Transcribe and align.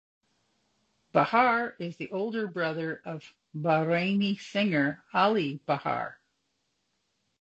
Bahar 1.13 1.75
is 1.77 1.97
the 1.97 2.09
older 2.09 2.47
brother 2.47 3.03
of 3.05 3.35
Bahraini 3.55 4.35
singer 4.39 5.03
Ali 5.13 5.59
Bahar. 5.67 6.17